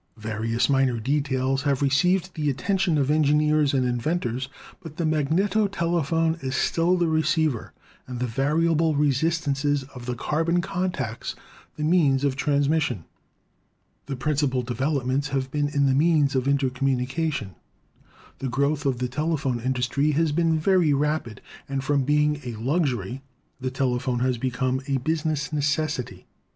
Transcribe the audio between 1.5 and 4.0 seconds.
have received the attention of en gineers and